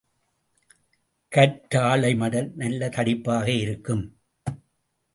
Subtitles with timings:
[1.31, 4.03] கற்றாழைமடல் நல்ல தடிப்பாக இருக்கும்.